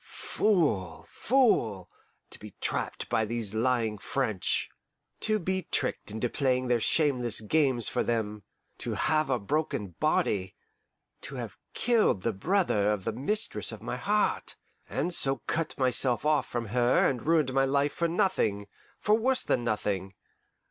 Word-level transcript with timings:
Fool, 0.03 1.05
fool! 1.11 1.87
to 2.31 2.39
be 2.39 2.55
trapped 2.59 3.07
by 3.07 3.23
these 3.23 3.53
lying 3.53 3.99
French! 3.99 4.67
To 5.19 5.37
be 5.37 5.67
tricked 5.69 6.09
into 6.09 6.27
playing 6.27 6.65
their 6.65 6.79
shameless 6.79 7.39
games 7.41 7.87
for 7.87 8.01
them, 8.01 8.41
to 8.79 8.95
have 8.95 9.29
a 9.29 9.37
broken 9.37 9.89
body, 9.99 10.55
to 11.21 11.35
have 11.35 11.55
killed 11.75 12.23
the 12.23 12.33
brother 12.33 12.91
of 12.91 13.03
the 13.03 13.13
mistress 13.13 13.71
of 13.71 13.83
my 13.83 13.97
heart, 13.97 14.55
and 14.89 15.13
so 15.13 15.43
cut 15.45 15.77
myself 15.77 16.25
off 16.25 16.47
from 16.47 16.69
her 16.69 17.07
and 17.07 17.27
ruined 17.27 17.53
my 17.53 17.65
life 17.65 17.93
for 17.93 18.07
nothing 18.07 18.65
for 18.97 19.13
worse 19.13 19.43
than 19.43 19.63
nothing! 19.63 20.15